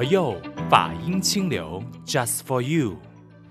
[0.00, 0.34] 佛佑
[0.70, 2.96] 法音清流，Just for you。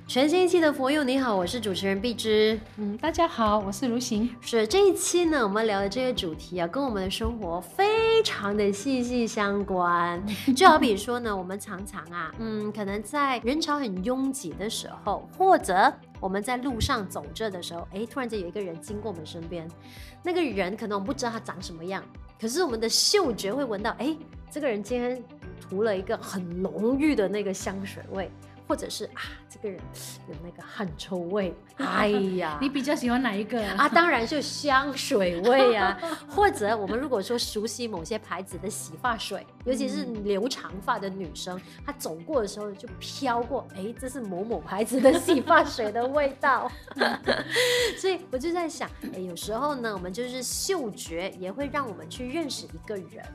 [0.07, 2.59] 全新一期的佛佑，你好，我是主持人碧芝。
[2.77, 4.35] 嗯，大家好，我是如行。
[4.41, 10.19] 是这一期呢，我们聊的这个主题啊，跟我们的生活非常的息息相关。
[10.57, 19.67] 就好比说呢，我们常常啊，嗯，可能在人潮很拥挤的时候，或者我们在路上走着的时候，哎，突然间有一个人经过我们身边，
[20.23, 22.03] 那个人可能我们不知道他长什么样，
[22.41, 24.17] 可是我们的嗅觉会闻到，哎，
[24.49, 25.23] 这个人今天
[25.69, 28.31] 涂了一个很浓郁的那个香水味。
[28.67, 29.81] 或者是啊，这个人
[30.27, 33.89] 有那个汗臭味，哎呀， 你比较喜欢哪一个啊？
[33.89, 35.97] 当然就香水味啊。
[36.29, 46.71] 或者我们如果说熟悉某些牌子的洗发水，尤其是留长发的女生，她走过的时候就飘过，哎，这是某某牌子的洗发水的味道。
[47.97, 53.25] 所以我就在想，哎，有时候呢，我们就是嗅觉也会让我们去认识一个人。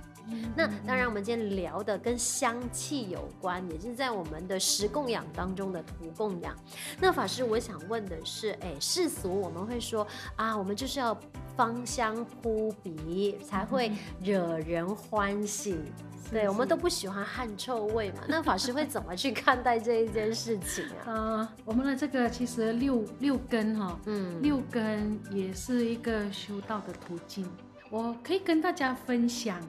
[0.56, 6.54] 那当然，我们今天聊的跟香气有关，也就是在我们的食供养当中的土供养。
[7.00, 11.18] 那法师，我想问的是，哎，世俗我们会说啊，我们就是要
[11.56, 15.76] 芳香扑鼻才会惹人欢喜，
[16.30, 18.20] 对，我们都不喜欢汗臭味嘛。
[18.28, 21.06] 那法师会怎么去看待这一件事情啊？
[21.06, 27.46] 呃，我们的这个其实六六根哈，嗯，六根也是一个修道的途径，
[27.90, 29.60] 我可以跟大家分享。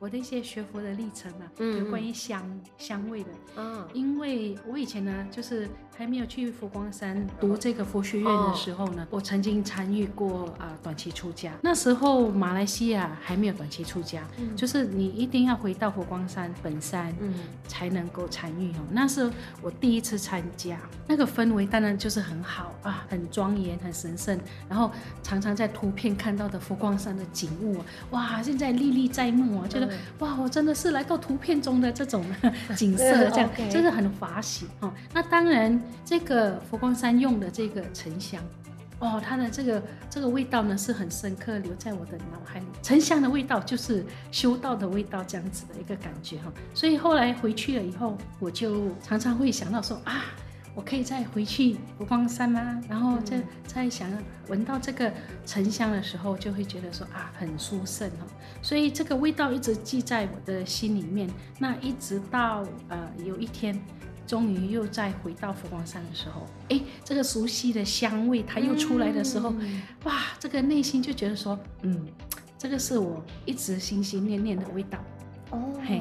[0.00, 5.68] 我的一些学佛的历程啊，有关于香、嗯、香味的，嗯，因为我以前呢，就是。
[6.00, 11.52] 还没有去佛光山读这个佛学院的时候呢，我曾经参与过啊短期出家。
[11.60, 14.22] 那时候马来西亚还没有短期出家，
[14.56, 17.34] 就是你一定要回到佛光山本山，嗯
[17.68, 18.80] 才能够参与哦。
[18.90, 24.40] 那是我第一次参加，那个氛围当然就是很好啊，很庄严，很神圣。
[24.70, 24.90] 然后
[25.22, 27.76] 常常在图片看到的佛光山的景物，
[28.12, 29.86] 哇，现在历历在目啊，觉得
[30.20, 32.24] 哇，我真的是来到图片中的这种
[32.74, 34.90] 景色，这样真的很法喜哦。
[35.12, 35.78] 那当然。
[36.04, 38.42] 这个佛光山用的这个沉香，
[38.98, 42.66] 哦，它的这个这个味道呢是很深刻，留在我的脑海里。
[42.82, 46.52] 沉香的味道就是修道的味道，这样子的一个感觉哈。
[46.74, 50.24] 所以后来回去了以后，我就常常会想到说啊，
[50.74, 52.80] 我可以再回去佛光山吗？
[52.88, 54.10] 然后再再想
[54.48, 55.12] 闻到这个
[55.46, 58.26] 沉香的时候，就会觉得说啊，很殊胜哈。
[58.60, 61.30] 所以这个味道一直记在我的心里面。
[61.58, 63.80] 那一直到呃有一天。
[64.30, 72.06] 终于又再回到佛光山的时候，哎，这个熟悉的香味它又出来的时候，嗯、哇，这个内心就觉得说，嗯，
[72.56, 75.00] 这个是我一直心心念念的味道，
[75.50, 76.00] 哦，嘿，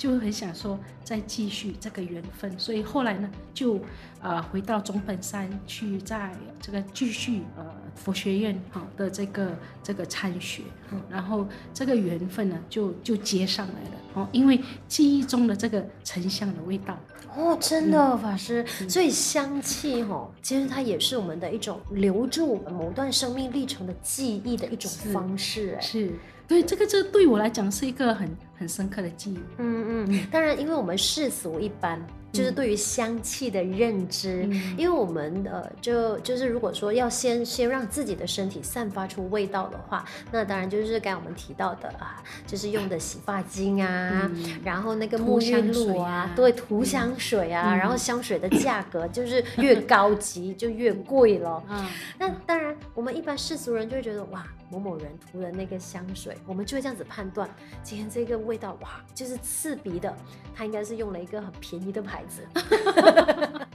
[0.00, 3.78] 就很想说再继续这个缘分，所以后来呢，就
[4.22, 13.96] 呃回到总本山去，在这个继续呃佛学院好的这个这个参学，嗯，然后这个缘分呢就就接上来了。
[14.14, 16.98] 哦，因为记忆中的这个沉香的味道。
[17.36, 26.12] 哦，真的，嗯、法师，所以香气哈、哦，其实它也是我们的一种留住某段生命历程的记忆的一种方式，哎，是，
[26.48, 31.98] 对，这个这对我来讲是一个很很深刻的记忆，嗯嗯，当然，因为我们世俗一般。
[32.32, 46.30] 就是对于香气的认知，嗯、因为我们呃，就就是如果说要先先让自己的身体散发出味道的话，那当然就是刚才我们提到的啊，就是用的洗发精啊，嗯、然后那个沐浴露啊，啊。
[46.36, 51.60] 对，涂香水啊，嗯、然后香水的价格就是越高级就越贵了。
[51.68, 51.84] 嗯，
[52.16, 57.48] 那当然我们一般世俗人就会觉得哇，某某人涂了那个香水，我们就会这样子判断，
[57.82, 60.16] 今天这个味道哇，就是刺鼻的，
[60.54, 62.46] 他应该是用了一个很便宜的牌子。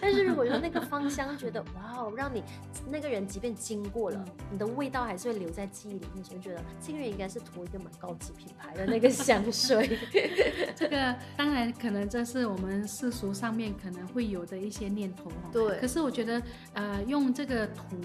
[0.00, 2.44] 但是如果说那个芳香觉得哇哦，让你
[2.88, 9.98] 那个人即便经过了，你的味道还是会留在记忆里面，就觉得这个人应该是涂一个蛮高级品牌的那个香水。
[10.76, 15.50] 这个当然可能这是我们世俗上面可能会有的一些念头哦。
[15.52, 15.80] 对。
[15.80, 16.40] 可是我觉得
[16.74, 17.96] 呃，用这个涂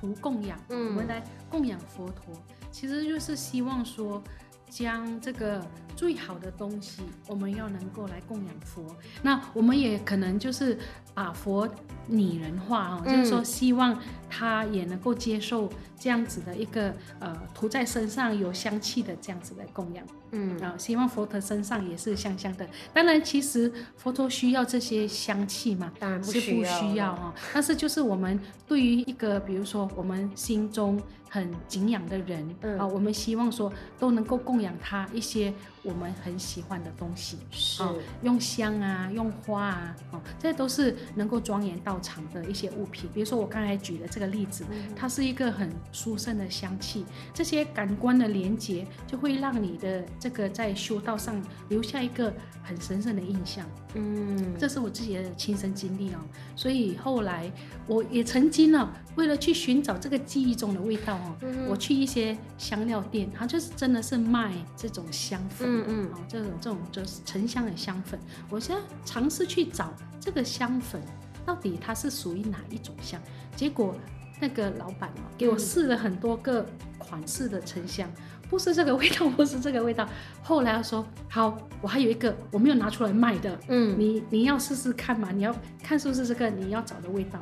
[0.00, 2.34] 图供养，我们来供养佛陀，
[2.70, 4.22] 其实就是希望说。
[4.70, 5.66] 将这个
[5.96, 8.84] 最好的东西，我们要能够来供养佛。
[9.22, 10.78] 那我们也可能就是
[11.14, 11.66] 把佛
[12.06, 13.98] 拟人化哦，就是说希望
[14.38, 15.68] 他也能够接受
[15.98, 20.04] 这样子的一个呃涂在身上有香气的这样子的供养。
[20.30, 22.68] 嗯啊，希望佛陀身上也是香香的。
[22.92, 25.90] 当然，其实佛陀需要这些香气嘛？
[25.98, 27.34] 当然不是不需要啊。
[27.52, 28.38] 但是就是我们
[28.68, 35.52] 对于一个，比如说我们心中很敬仰的人，嗯、啊，我们希望说都能够供养他一些
[35.88, 37.92] 我们很喜欢的东西，是、啊、
[38.22, 43.08] 用香啊，用花啊，哦、啊，这都是能够庄严道场的一些物品。
[43.12, 50.04] 比如说我刚才举的这个例子，嗯、它是一个很殊胜的香气，这些感官的连接就会让你的。
[50.20, 52.32] 这个在修道上留下一个
[52.62, 53.64] 很神圣的印象。
[53.94, 56.18] 嗯，这是我自己的亲身经历哦。
[56.54, 57.50] 所以后来
[57.86, 68.18] 我也曾经呢，为了去寻找这个记忆中的味道哦，嗯、我去一些香料店，它就是真的是卖这种香粉，嗯嗯，哦，这种这种就是沉香的香粉。
[68.50, 71.00] 我现在尝试去找这个香粉
[71.46, 73.20] 到底它是属于哪一种香，
[73.56, 73.94] 结果
[74.40, 76.66] 那个老板哦给我试了很多个
[76.98, 78.10] 款式的沉香。
[78.48, 80.08] 不是这个味道，不是这个味道。
[80.42, 87.40] 后来他说好，我还有一个我没有拿出来卖的，嗯，你你要试试看嘛，你要看是不是这个你要找的味道。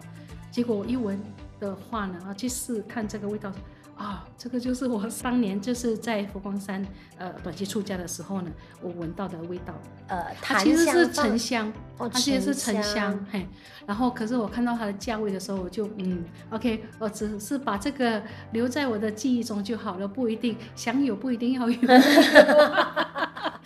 [0.51, 1.21] 结果我一闻
[1.61, 3.53] 的话呢，啊，去试看这个味道。
[3.97, 8.51] 啊，这个就是我当年就是在佛光山呃短期出家的时候呢，
[8.83, 9.75] 我闻到的味道。
[10.09, 13.49] 呃，它其实是沉香，哦，它其实是沉香，嘿。
[13.87, 18.23] 然后可是我看到它的价位的时候，我就嗯，OK，我只是把这个
[18.53, 21.79] 留在我的记忆中就好了，不一定想有，不一定要有。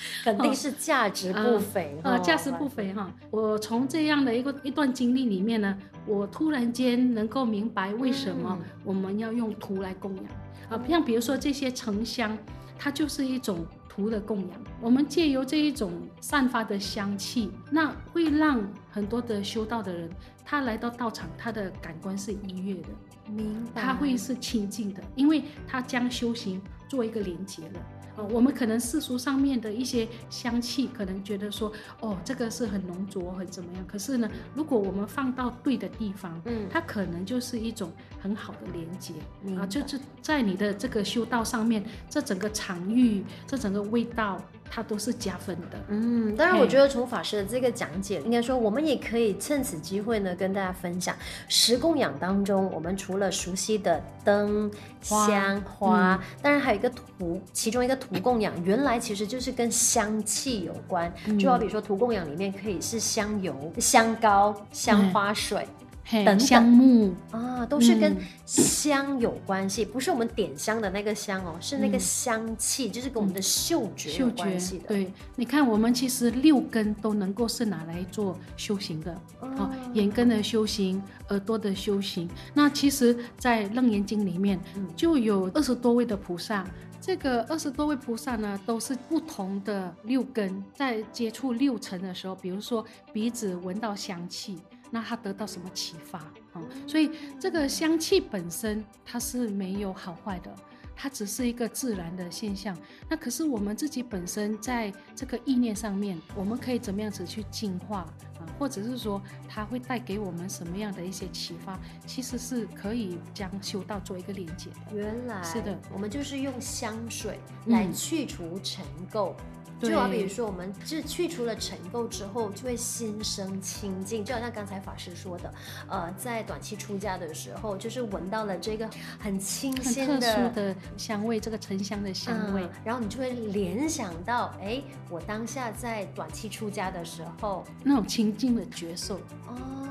[0.24, 3.12] 肯定是价值不菲啊，价值不菲哈。
[3.30, 5.76] 我从这样的一个一段经历里面呢，
[6.06, 10.24] 我突然间能够明白为什么我们要用土来供养
[10.68, 10.84] 啊。
[10.88, 12.36] 像比如说这些沉香，
[12.78, 14.50] 它就是一种土的供养。
[14.80, 20.08] 我们借由这一种散发的香气，那会让很多的修道的人，
[20.44, 22.88] 他来到道场，他的感官是愉悦的，
[23.30, 23.82] 明白？
[23.82, 27.80] 他会是清净的，因为他将修行做一个连接了。
[28.28, 33.86] 我们可能世俗上面的一些香气，可能觉得说，哦，这个是很浓浊，很怎么样？
[33.86, 37.90] 可是呢，如果我们放到对的地方，嗯，它可能就是一种
[38.20, 39.14] 很好的连接
[39.58, 44.38] 啊，就是在你的这个修道上面，这整个场域，这整个味道。
[44.72, 51.16] 它都是加分的，嗯，当然，我觉得从法师的这个讲解，应该说我们也可以趁此机会呢，跟大家分享
[51.48, 54.70] 十供养当中，我们除了熟悉的灯、
[55.02, 65.66] 香、花，嗯、当然还有一个土，其中一个土供养，原来其实就是跟香气有关，嗯、就好比说土供养里面可以是香油、香膏、香花水。
[65.79, 65.79] 嗯
[66.10, 74.88] 等等香木啊，都是跟香有关系，嗯、不是我们点香的那个香哦，是那个香气，嗯、就是跟我们的嗅觉有关系的。
[74.88, 82.28] 对，你看，我们其实六根都能够是拿来做修行的，哦，眼根的修行，耳朵的修行。
[82.54, 84.58] 那其实，在《楞严经》里面
[84.96, 86.66] 就有二十多位的菩萨，
[87.00, 94.58] 这个二十多位菩萨呢，都是不同的六根，在接触六尘的时候，比如说鼻子闻到香气。
[94.90, 96.18] 那他得到什么启发
[96.52, 96.62] 啊？
[96.86, 100.54] 所以这个香气本身它是没有好坏的，
[100.96, 102.76] 它只是一个自然的现象。
[103.08, 108.00] 那可是我们自己本身在这个意念上面，我们可以怎么样子去净化
[108.38, 108.46] 啊？
[108.58, 111.78] 或者是说它会带给我们什么样的一些启发？
[112.06, 114.96] 其实是可以将修道做一个连接的。
[114.96, 119.32] 原来是的，我们就是用香水来去除尘垢。
[119.32, 124.24] 嗯就好比如说，我们就去除了尘垢之后，就会心生清净。
[124.24, 125.52] 就好像刚才法师说的，
[125.88, 128.88] 呃，在短期出家的时候，就是闻到了这个
[129.18, 139.16] 很清新的、的香味，这个沉香的香味，嗯，然后你就会联想到，哎，我当下在短期出家的时候，那种清净的觉受。
[139.48, 139.89] 哦。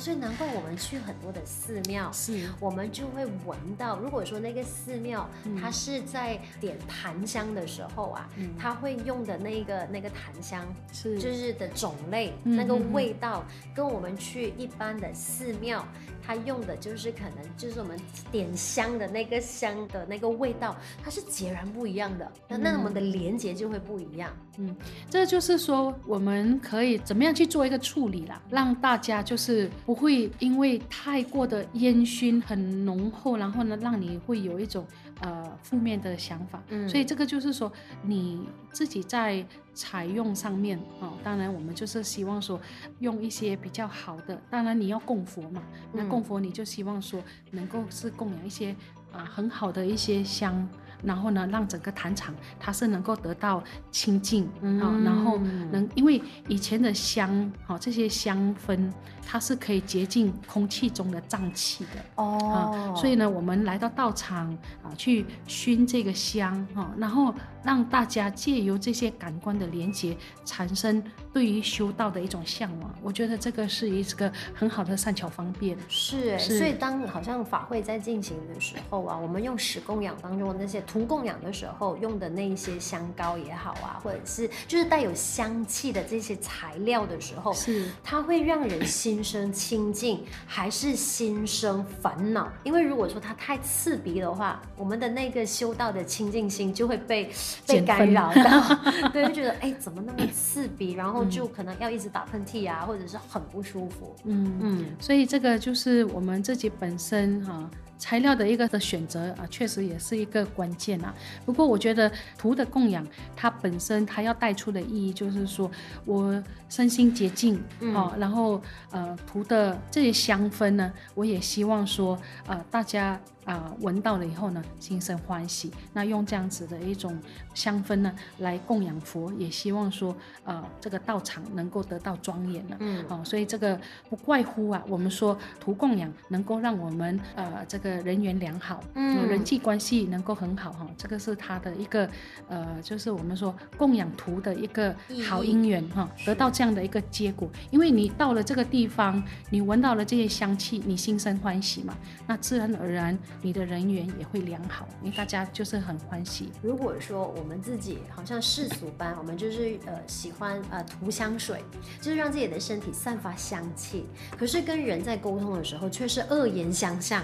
[0.00, 3.98] 所以难怪我们去很多的寺庙，是，我们就会闻到。
[3.98, 5.28] 如果说那个寺庙，
[5.60, 13.44] 它是在点檀香的时候啊，嗯、它会用的那个那个檀香，是，就是的种类，嗯、那个味道，
[13.74, 15.86] 跟我们去一般的寺庙。
[16.22, 17.98] 它用的就是可能就是我们
[18.30, 22.30] 点香的那个香的那个味道，它是截然不一样的。
[22.48, 24.30] 那、嗯、那我们的连接就会不一样。
[24.58, 24.76] 嗯，
[25.08, 34.86] 这就是说我们可以怎么样去做一个处理啦，让大家就是不会因为太过的烟熏很浓厚，然后呢让你会有一种
[35.20, 36.62] 呃负面的想法。
[36.68, 37.72] 嗯，所以这个就是说
[38.02, 39.44] 你自己在。
[39.72, 42.60] 采用上面啊，当然我们就是希望说
[42.98, 45.62] 用一些比较好的，当然你要供佛嘛，
[45.92, 47.22] 那供佛你就希望说
[47.52, 48.76] 能够是供养一些
[49.12, 50.68] 啊很好的一些香。
[51.02, 55.38] 然后呢，让整个坛场它是能够得到清净啊，嗯、然后
[55.70, 58.90] 能因为以前的香哈这些香氛，
[59.26, 64.52] 它是可以洁净空气中的瘴气的哦，所以呢，我们来到道场
[64.82, 71.02] 啊，去熏这个香哈，然后让大家借由这些感官的连接，产生
[71.32, 72.94] 对于修道的一种向往。
[73.02, 75.78] 我觉得这个是一个很好的善巧方便。
[75.88, 80.80] 是，是所以当好像法会在进行的时候啊，我们用十供养当中的那些。
[80.90, 92.50] 土供养的时候用的那些香膏也好啊，或者是就是带有香气的这些材料的时候，是它会让人心生清净，还是心生烦恼？
[92.64, 97.30] 因为如果说它太刺鼻的话，我们的那个修道的清净心就会被
[97.68, 100.94] 被干扰到， 对，就觉得哎，怎么那么刺鼻？
[100.94, 104.16] 然后就可能要一直打喷嚏啊，或者是很不舒服。
[104.24, 107.70] 嗯嗯，所以这个就是我们自己本身哈。
[108.00, 111.14] 材料的一个的选择啊，确实也是一个关键啊。
[111.44, 115.70] 不过我觉得图的供养，它本身它要带出的意义就是说，
[116.06, 123.20] 我身心洁净，嗯、哦，然后呃图的这些香氛呢，我也希望说，呃大家。
[123.44, 125.72] 啊、呃，闻到了以后呢，心生欢喜。
[125.92, 127.18] 那用这样子的一种
[127.54, 132.76] 香氛呢，来供养佛，也希望说，呃，这个道场能够得到庄严了。
[132.80, 140.90] 嗯，好、哦，所以这个不怪乎啊，我们说图供养能够让我们呃这个人缘良好，嗯，人际关系能够很好哈、哦。
[140.96, 142.08] 这个是他的一个
[142.48, 144.94] 呃，就是我们说供养图的一个
[145.26, 147.48] 好姻缘哈、哦，得到这样的一个结果。
[147.70, 153.18] 因为你到了这个地方，你闻到了这些香气，你心生欢喜嘛，那自然而然。
[153.42, 156.50] 你的人缘也会良好，因为大家就是很欢喜。
[156.62, 161.64] 如果说我们自己好像世俗般，我们就是呃喜欢呃涂香水，
[162.00, 164.06] 就是让自己的身体散发香气，
[164.36, 167.22] 可是跟人在沟通的时候却是恶言相向。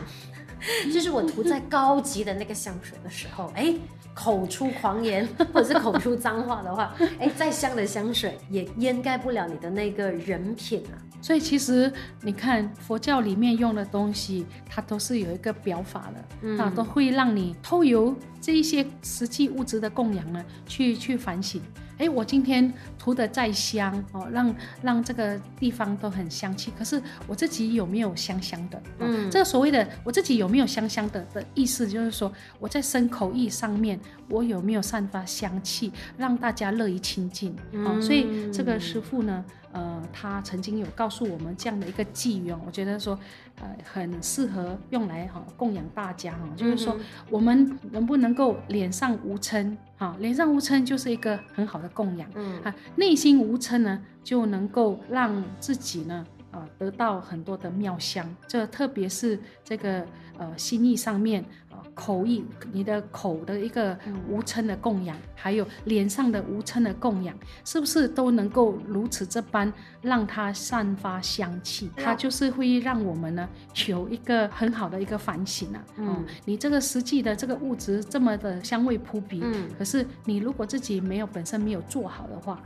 [0.90, 3.74] 就是我涂在高级的那个香水的时候，哎，
[4.14, 10.96] 口出狂言 或者是口出脏话的话，哎，再香的香水也掩盖不了你的那个人品啊。
[11.20, 11.92] 所以其实
[12.22, 21.60] 你看佛教里面用的东西，它都是有一个表法的，嗯、啊，都会让你透由这一些实际物质的供养呢，去去反省。
[21.98, 26.72] 哎，我今天涂的再香哦，让让这个地方都很香气。
[26.78, 28.82] 可是我自己有没有香香的？
[28.98, 33.98] 嗯，这个所谓的我自己有没有香香的的意思，就是说我在身口意上面，
[34.28, 37.54] 我有没有散发香气，让大家乐于亲近？
[37.72, 39.44] 嗯，所以这个师傅呢。
[39.72, 43.18] 呃，他曾经有告诉我们这样的一个寄语，我觉得说，
[43.60, 46.96] 呃，很适合用来哈、哦、供养大家哈、哦，就是说
[47.28, 56.26] 我们能不能够脸上无嗔哈，脸上无嗔就是一个很好的供养，嗯啊，内心无嗔呢，就能够让自己呢。
[56.56, 60.06] 啊，得到很多的妙香，这特别是这个
[60.38, 63.96] 呃心意上面啊，口意，你的口的一个
[64.26, 69.70] 无嗔的供养，还有脸上的无嗔的供养，是不是都能够如此这般
[70.00, 71.90] 让它散发香气？
[71.94, 73.46] 它就是会让我们呢
[73.86, 75.84] 有一个很好的一个反省啊。
[75.98, 82.62] 嗯，你这个实际的这个物质这么的香味扑鼻，嗯，可是你如果自己没有本身没有做好的话。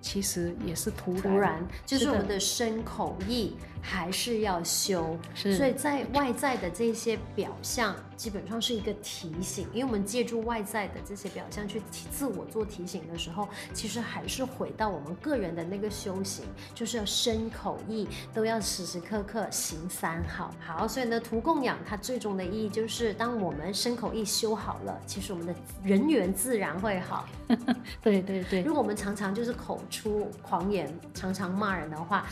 [0.00, 16.44] 其实也是突然，突然就是我们的身口意还是要修，所以在外在的这些表象，基本上是一个提醒，因为我们借助外在的这些表象去自我做提醒的时候，其实还是回到我们个人的那个修行，
[16.74, 20.52] 就是要身口意都要时时刻刻行三好。
[20.58, 27.24] 好，所以呢，图供养它最终的意义就是，当我们身口意修好了，其实我们的人缘自然会好。
[28.02, 32.26] 对对对，如果我们常常就是口出狂言，常常骂人的话，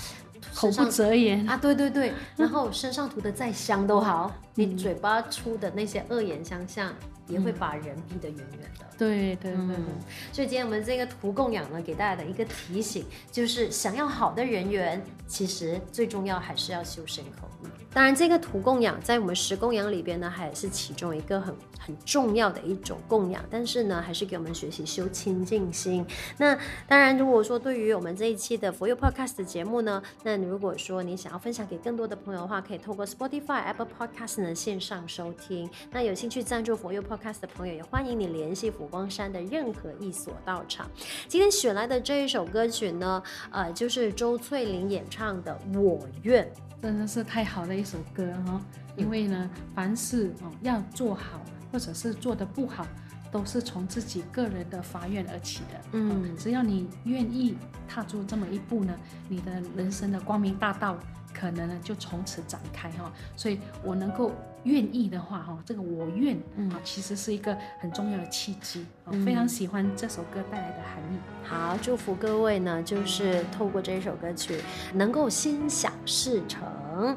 [0.54, 6.92] 口不择言啊，对对对， 然后身上涂的再香都好，嗯、你嘴巴出的那些恶言相向，
[7.28, 8.84] 也会把人逼得远远的。
[8.84, 9.84] 嗯、对对对，嗯、
[10.32, 17.66] 所以今天我们这个图供养呢，给大家的一个提醒，就是想要好的人缘，其实最重要还是要修身口意。
[17.92, 23.42] 当然，这个图供养在我们十供养里边呢，还是其中一个很很重要的一种供养。
[23.48, 26.04] 但是呢，还是给我们学习修清净心。
[26.36, 26.54] 那
[26.86, 35.70] 当然，如果说对于我们这一期的佛佑 Podcast 的节目呢，那如果说你想要分享给更多的朋友的话，可以透过 Spotify、Apple Podcast 呢线上收听。
[35.90, 40.88] 那有兴趣赞助佛佑 Podcast 的朋友，也欢迎你联系佛光山的任何一所道场。
[41.26, 46.44] 今天选来的这一首歌曲呢，呃，就是周翠玲演唱的《我愿》。
[46.82, 48.60] 真的是太好的一首歌哈，
[48.96, 51.42] 因为呢，凡事哦要做好，
[51.72, 52.86] 或者是做得不好，
[53.32, 55.80] 都是从自己个人的发愿而起的。
[55.92, 57.56] 嗯，只要你愿意
[57.88, 58.94] 踏出这么一步呢，
[59.28, 60.96] 你的人生的光明大道
[61.34, 63.12] 可能呢就从此展开哈。
[63.34, 64.30] 所以我能够
[64.66, 66.36] 愿意的话哈，这个我愿
[66.70, 68.84] 啊，其实是一个很重要的契机。
[69.04, 71.16] 我，非常喜欢这首歌带来的含义。
[71.44, 74.58] 好，祝福各位呢，就是透过这首歌曲
[74.92, 77.16] 能够心想事成。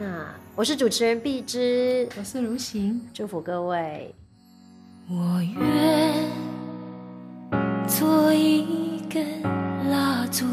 [0.00, 0.26] 那
[0.56, 4.12] 我是主持人碧芝，我是如行，祝福各位。
[5.08, 6.14] 我愿
[7.86, 9.40] 做一根
[9.88, 10.44] 蜡烛，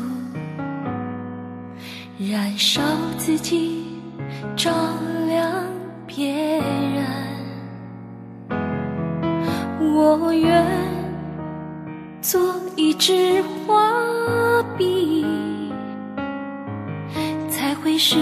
[2.20, 2.82] 燃烧
[3.18, 3.86] 自己，
[4.56, 5.14] 照亮
[6.15, 7.05] 别人。
[9.81, 10.65] 我愿
[12.22, 15.25] 做一支花笔，
[17.50, 18.15] 才会是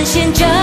[0.00, 0.59] 展现着。